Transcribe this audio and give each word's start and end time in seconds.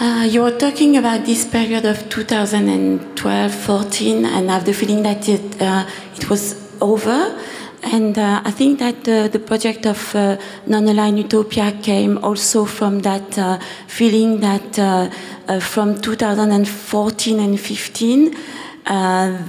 Uh, 0.00 0.24
you 0.24 0.42
were 0.42 0.58
talking 0.58 0.96
about 0.96 1.24
this 1.24 1.46
period 1.46 1.84
of 1.84 2.08
2012 2.08 3.54
14, 3.54 4.24
and 4.24 4.50
I 4.50 4.54
have 4.54 4.64
the 4.64 4.72
feeling 4.72 5.02
that 5.04 5.28
it, 5.28 5.62
uh, 5.62 5.86
it 6.16 6.28
was 6.28 6.56
over. 6.80 7.38
And 7.84 8.18
uh, 8.18 8.42
I 8.44 8.50
think 8.50 8.80
that 8.80 9.04
the 9.04 9.38
project 9.38 9.86
of 9.86 10.14
uh, 10.14 10.36
Non 10.66 10.88
Aligned 10.88 11.18
Utopia 11.18 11.72
came 11.82 12.18
also 12.18 12.64
from 12.64 13.00
that 13.00 13.38
uh, 13.38 13.58
feeling 13.86 14.40
that 14.40 14.78
uh, 14.78 15.60
from 15.60 16.00
2014 16.00 17.40
and 17.40 17.60
15, 17.60 18.36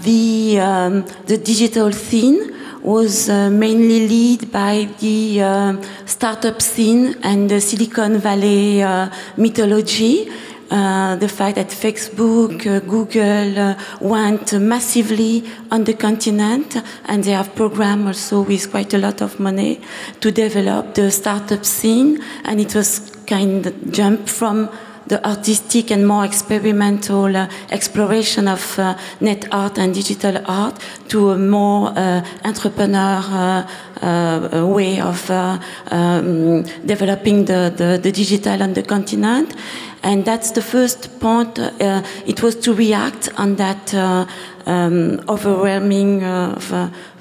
the, 0.03 0.59
um, 0.59 1.05
the 1.25 1.37
digital 1.37 1.91
scene 1.91 2.53
was 2.85 3.29
uh, 3.29 3.49
mainly 3.49 4.07
led 4.07 4.51
by 4.51 4.87
the 4.99 5.41
uh, 5.41 5.81
startup 6.05 6.61
scene 6.61 7.15
and 7.23 7.49
the 7.49 7.59
Silicon 7.59 8.19
Valley 8.19 8.83
uh, 8.83 9.09
mythology. 9.37 10.29
Uh, 10.69 11.15
the 11.17 11.27
fact 11.27 11.55
that 11.55 11.67
Facebook, 11.67 12.65
uh, 12.65 12.79
Google 12.79 13.59
uh, 13.59 13.75
went 14.01 14.53
massively 14.59 15.43
on 15.69 15.83
the 15.83 15.93
continent 15.93 16.75
and 17.05 17.23
they 17.23 17.31
have 17.31 17.53
programmed 17.53 18.07
also 18.07 18.41
with 18.41 18.71
quite 18.71 18.91
a 18.95 18.97
lot 18.97 19.21
of 19.21 19.39
money 19.39 19.79
to 20.19 20.31
develop 20.31 20.95
the 20.95 21.11
startup 21.11 21.63
scene 21.63 22.19
and 22.45 22.59
it 22.59 22.73
was 22.73 23.11
kind 23.27 23.67
of 23.67 23.91
jump 23.91 24.27
from 24.27 24.67
the 25.07 25.25
artistic 25.27 25.91
and 25.91 26.07
more 26.07 26.25
experimental 26.25 27.35
uh, 27.35 27.47
exploration 27.69 28.47
of 28.47 28.79
uh, 28.79 28.97
net 29.19 29.45
art 29.51 29.77
and 29.77 29.93
digital 29.93 30.41
art 30.45 30.79
to 31.07 31.31
a 31.31 31.37
more 31.37 31.89
uh, 31.95 32.25
entrepreneur 32.43 33.21
uh, 33.21 33.67
uh, 34.01 34.65
way 34.67 34.99
of 34.99 35.29
uh, 35.29 35.59
um, 35.91 36.63
developing 36.85 37.45
the, 37.45 37.73
the, 37.75 37.99
the, 38.01 38.11
digital 38.11 38.61
on 38.61 38.73
the 38.73 38.83
continent. 38.83 39.53
And 40.03 40.25
that's 40.25 40.51
the 40.51 40.61
first 40.61 41.19
point. 41.19 41.57
it 41.57 42.43
was 42.43 42.55
to 42.57 42.73
react 42.73 43.29
on 43.37 43.55
that 43.55 43.93
um, 44.65 45.21
overwhelming, 45.27 46.19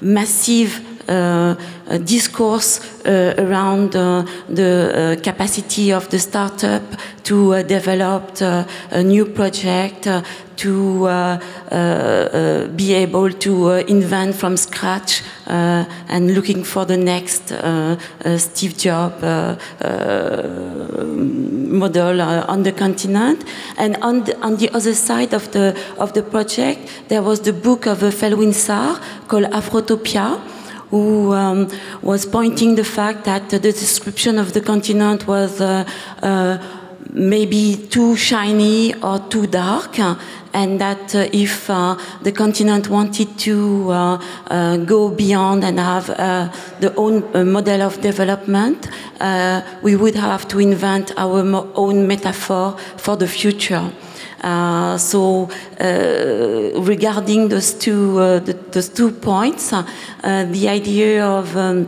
massive 0.01 0.94
Uh, 1.07 1.55
discourse 2.03 2.79
uh, 3.05 3.35
around 3.37 3.95
uh, 3.95 4.25
the 4.49 4.71
uh, 4.71 5.21
capacity 5.21 5.93
of 5.93 6.09
the 6.09 6.17
startup 6.17 6.81
to 7.23 7.53
uh, 7.53 7.61
develop 7.61 8.41
a 8.41 9.03
new 9.03 9.25
project, 9.25 10.07
to 10.55 11.05
uh, 11.05 11.39
uh, 11.71 12.67
be 12.75 12.93
able 12.93 13.31
to 13.31 13.71
uh, 13.71 13.83
invent 13.87 14.35
from 14.35 14.57
scratch 14.57 15.21
and 15.45 16.33
looking 16.33 16.63
for 16.63 16.85
the 16.85 16.97
next 16.97 17.53
Steve 18.37 18.75
Jobs 18.77 19.21
model 21.71 22.21
on 22.21 22.63
the 22.63 22.71
continent. 22.71 23.43
And 23.77 23.97
on 23.97 24.23
the, 24.23 24.39
on 24.41 24.55
the 24.55 24.69
other 24.71 24.95
side 24.95 25.33
of 25.33 25.51
the, 25.51 25.77
of 25.99 26.13
the 26.13 26.23
project, 26.23 26.89
there 27.09 27.21
was 27.21 27.41
the 27.41 27.53
book 27.53 27.85
of 27.85 27.99
Felwine 27.99 28.53
Sarr 28.53 28.99
called 29.27 29.45
Afrotopia 29.51 30.41
who 30.89 31.33
um, 31.33 31.69
was 32.01 32.25
pointing 32.25 32.75
the 32.75 32.83
fact 32.83 33.25
that 33.25 33.49
the 33.49 33.59
description 33.59 34.37
of 34.39 34.53
the 34.53 34.61
continent 34.61 35.27
was 35.27 35.61
uh, 35.61 35.87
uh, 36.21 36.57
maybe 37.11 37.87
too 37.89 38.15
shiny 38.15 38.93
or 39.01 39.19
too 39.29 39.47
dark, 39.47 39.97
and 40.53 40.79
that 40.79 41.15
uh, 41.15 41.27
if 41.31 41.69
uh, 41.69 41.97
the 42.23 42.31
continent 42.31 42.89
wanted 42.89 43.37
to 43.37 43.89
uh, 43.91 44.21
uh 44.47 44.77
go 44.77 45.09
beyond 45.09 45.63
and 45.63 45.79
have 45.79 46.07
the 46.79 46.93
own 46.95 47.23
model 47.51 47.81
of 47.81 48.01
development, 48.01 48.87
we 49.81 49.95
would 49.95 50.15
have 50.15 50.47
to 50.47 50.59
invent 50.59 51.11
our 51.17 51.41
own 51.75 52.07
metaphor 52.07 52.77
for 52.97 53.15
the 53.15 53.27
future. 53.27 53.91
Uh, 54.41 54.97
so 54.97 55.49
uh, 55.79 56.81
regarding 56.81 57.49
those 57.49 57.73
two, 57.73 58.19
uh, 58.19 58.39
the, 58.39 58.53
those 58.71 58.89
two 58.89 59.11
points, 59.11 59.71
the 60.21 60.67
idea 60.69 61.25
of 61.25 61.55
um, 61.57 61.87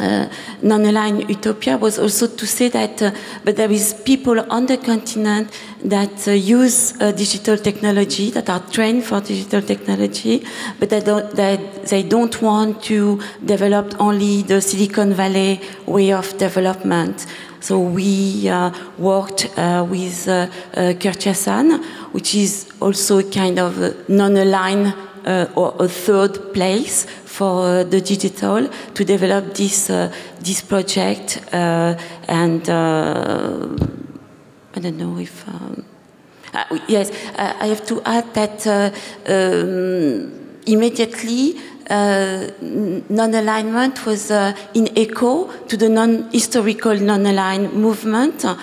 uh, 0.00 0.28
non-aligned 0.62 1.28
utopia. 1.28 1.76
Was 1.76 1.98
also 1.98 2.26
to 2.26 2.46
say 2.46 2.68
that 2.68 3.02
uh, 3.02 3.10
but 3.44 3.56
there 3.56 3.70
is 3.70 3.94
people 4.04 4.40
on 4.50 4.66
the 4.66 4.76
continent 4.76 5.50
that 5.84 6.28
uh, 6.28 6.32
use 6.32 6.92
digital 6.92 7.56
technology 7.56 8.30
that 8.30 8.48
are 8.50 8.60
trained 8.70 9.04
for 9.04 9.20
digital 9.20 9.62
technology 9.62 10.44
but 10.78 10.90
they 10.90 11.00
don't, 11.00 11.34
that 11.36 11.86
they 11.86 12.02
don't 12.02 12.40
want 12.42 12.82
to 12.82 13.20
develop 13.44 13.94
only 14.00 14.42
the 14.42 14.60
silicon 14.60 15.12
valley 15.14 15.60
way 15.86 16.12
of 16.12 16.36
development. 16.38 17.26
So 17.60 17.80
we 17.80 18.48
uh, 18.48 18.70
worked 18.98 19.48
uh, 19.58 19.84
with 19.88 20.28
uh, 20.28 20.48
uh, 20.74 20.94
which 22.12 22.34
is 22.34 22.70
also 22.80 23.18
a 23.18 23.24
kind 23.24 23.58
of 23.58 24.08
non-aligned 24.08 24.86
uh, 24.86 25.07
or 25.54 25.74
a 25.78 25.88
third 25.88 26.52
place 26.52 27.06
for 27.24 27.80
uh, 27.80 27.84
the 27.84 28.00
digital 28.00 28.68
to 28.94 29.04
develop 29.04 29.54
this 29.54 29.90
uh, 29.90 30.12
this 30.40 30.62
project. 30.62 31.40
and 31.52 32.68
I 34.74 34.80
don't 34.80 34.98
know 34.98 35.18
if. 35.18 35.46
Um, 35.48 35.84
yes, 36.88 37.10
I 37.36 37.66
have 37.66 37.86
to 37.86 38.00
add 38.04 38.32
that 38.34 38.66
um, 38.66 40.32
immediately 40.66 41.56
uh, 41.56 41.60
non-alignment 41.90 44.04
was 44.04 44.30
uh, 44.30 44.54
in 44.74 44.88
echo 44.96 45.50
to 45.68 45.76
the 45.76 45.88
non-historical 45.88 46.94
non-aligned 46.94 47.72
movement 47.72 48.44
uh, 48.44 48.54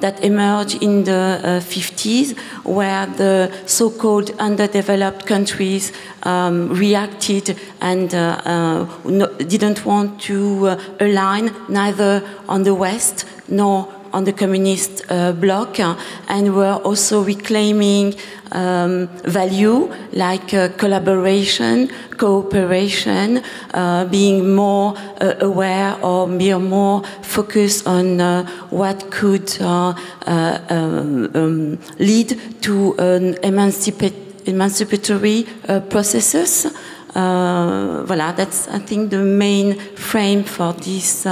that 0.00 0.22
emerged 0.22 0.82
in 0.82 1.04
the 1.04 1.60
50s, 1.60 2.36
where 2.64 3.06
the 3.06 3.50
so-called 3.66 4.30
underdeveloped 4.38 5.26
countries 5.26 5.92
um, 6.24 6.68
reacted 6.70 7.56
and 7.80 8.12
no, 8.12 9.26
didn't 9.38 9.84
want 9.84 10.20
to 10.20 10.76
align 11.00 11.52
neither 11.68 12.22
on 12.48 12.62
the 12.62 12.74
West 12.74 13.26
nor 13.48 13.93
on 14.14 14.24
the 14.24 14.32
communist 14.32 15.04
uh, 15.10 15.32
bloc 15.32 15.78
uh, 15.80 15.96
and 16.28 16.54
were 16.54 16.80
also 16.84 17.22
reclaiming 17.22 18.14
um, 18.52 19.08
value 19.24 19.92
like 20.12 20.54
uh, 20.54 20.68
collaboration, 20.76 21.90
cooperation, 22.16 23.42
uh, 23.74 24.04
being 24.06 24.54
more 24.54 24.94
uh, 25.20 25.34
aware 25.40 25.96
or 26.02 26.28
being 26.28 26.68
more 26.68 27.02
focused 27.22 27.86
on 27.86 28.20
uh, 28.20 28.46
what 28.70 29.10
could 29.10 29.60
um, 29.60 29.96
um, 30.28 31.78
lead 31.98 32.40
to 32.62 32.94
an 32.98 33.36
emancipatory 33.42 35.44
processes. 35.90 36.66
voilà, 37.14 38.32
that's 38.36 38.68
I 38.68 38.78
think 38.78 39.10
the 39.10 39.18
main 39.18 39.74
frame 39.96 40.44
for 40.44 40.72
this 40.72 41.26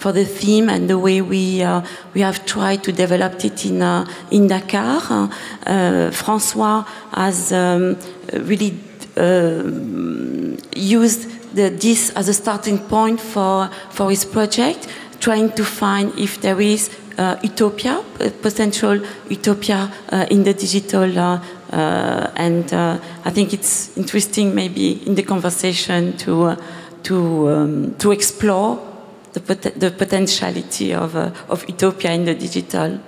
for 0.00 0.12
the 0.12 0.24
theme 0.24 0.70
and 0.70 0.88
the 0.88 0.98
way 0.98 1.20
we 1.20 1.62
uh, 1.62 1.82
we 2.14 2.22
have 2.22 2.44
tried 2.46 2.82
to 2.82 2.90
develop 2.90 3.44
it 3.44 3.66
in 3.66 3.82
uh, 3.82 4.06
in 4.30 4.48
Dakar. 4.48 5.02
Uh, 5.66 6.10
François 6.10 6.86
has 7.12 7.52
um, 7.52 7.96
really 8.32 8.72
uh, 9.16 9.62
used 10.74 11.28
the, 11.54 11.68
this 11.68 12.10
as 12.16 12.28
a 12.28 12.32
starting 12.34 12.78
point 12.78 13.20
for 13.20 13.68
for 13.90 14.10
his 14.10 14.24
project, 14.24 14.88
trying 15.20 15.52
to 15.52 15.64
find 15.64 16.18
if 16.18 16.40
there 16.40 16.60
is 16.60 16.90
uh, 17.18 17.36
utopia, 17.42 18.02
potential 18.40 18.98
utopia 19.28 19.92
uh, 20.10 20.26
in 20.30 20.44
the 20.44 20.54
digital. 20.54 21.40
and 22.36 22.72
I 23.24 23.30
think 23.30 23.52
it's 23.52 23.96
interesting, 23.96 24.54
maybe 24.54 25.06
in 25.06 25.14
the 25.14 25.22
conversation, 25.22 26.16
to 26.24 26.56
to 27.02 27.48
um, 27.48 27.94
to 27.98 28.12
explore 28.12 28.89
the, 29.32 29.40
pot 29.40 29.62
the 29.62 29.90
potentiality 29.90 30.92
of, 30.94 31.16
uh, 31.16 31.30
of 31.48 31.68
utopia 31.68 32.12
in 32.12 32.24
the 32.24 32.34
digital. 32.34 33.00